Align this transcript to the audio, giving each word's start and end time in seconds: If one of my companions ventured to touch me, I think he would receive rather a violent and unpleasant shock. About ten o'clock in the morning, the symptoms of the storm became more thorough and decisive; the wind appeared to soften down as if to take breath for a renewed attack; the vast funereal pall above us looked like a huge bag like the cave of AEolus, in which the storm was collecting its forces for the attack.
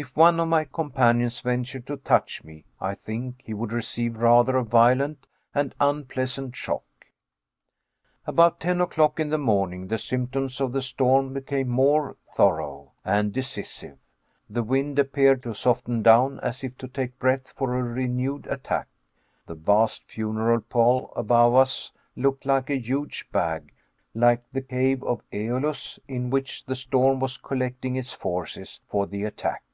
If 0.00 0.14
one 0.16 0.38
of 0.38 0.46
my 0.46 0.62
companions 0.62 1.40
ventured 1.40 1.84
to 1.88 1.96
touch 1.96 2.44
me, 2.44 2.64
I 2.80 2.94
think 2.94 3.40
he 3.42 3.52
would 3.52 3.72
receive 3.72 4.16
rather 4.16 4.56
a 4.56 4.62
violent 4.62 5.26
and 5.52 5.74
unpleasant 5.80 6.54
shock. 6.54 6.84
About 8.24 8.60
ten 8.60 8.80
o'clock 8.80 9.18
in 9.18 9.30
the 9.30 9.38
morning, 9.38 9.88
the 9.88 9.98
symptoms 9.98 10.60
of 10.60 10.70
the 10.70 10.82
storm 10.82 11.34
became 11.34 11.66
more 11.68 12.16
thorough 12.36 12.92
and 13.04 13.32
decisive; 13.32 13.98
the 14.48 14.62
wind 14.62 15.00
appeared 15.00 15.42
to 15.42 15.52
soften 15.52 16.00
down 16.00 16.38
as 16.44 16.62
if 16.62 16.78
to 16.78 16.86
take 16.86 17.18
breath 17.18 17.48
for 17.50 17.74
a 17.76 17.82
renewed 17.82 18.46
attack; 18.46 18.86
the 19.48 19.56
vast 19.56 20.04
funereal 20.08 20.60
pall 20.60 21.12
above 21.16 21.56
us 21.56 21.90
looked 22.14 22.46
like 22.46 22.70
a 22.70 22.78
huge 22.78 23.28
bag 23.32 23.72
like 24.14 24.48
the 24.52 24.62
cave 24.62 25.02
of 25.02 25.22
AEolus, 25.32 25.98
in 26.06 26.30
which 26.30 26.64
the 26.66 26.76
storm 26.76 27.18
was 27.18 27.36
collecting 27.36 27.96
its 27.96 28.12
forces 28.12 28.80
for 28.86 29.04
the 29.08 29.24
attack. 29.24 29.64